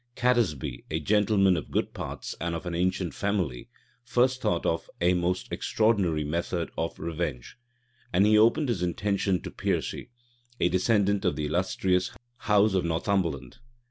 Catesby, 0.15 0.83
a 0.89 0.99
gentleman 0.99 1.55
of 1.55 1.69
good 1.69 1.93
parts 1.93 2.33
and 2.41 2.55
of 2.55 2.65
an 2.65 2.73
ancient 2.73 3.13
family, 3.13 3.69
first 4.03 4.41
thought 4.41 4.65
of 4.65 4.89
a 4.99 5.13
most 5.13 5.51
extraordinary 5.51 6.23
method 6.23 6.71
of 6.75 6.97
revenge; 6.97 7.55
and 8.11 8.25
he 8.25 8.35
opened 8.35 8.67
his 8.69 8.81
intention 8.81 9.43
to 9.43 9.51
Piercy, 9.51 10.09
a 10.59 10.69
descendant 10.69 11.23
of 11.23 11.35
the 11.35 11.45
illustrious 11.45 12.09
house 12.37 12.73
of 12.73 12.83
Northumberland. 12.83 13.59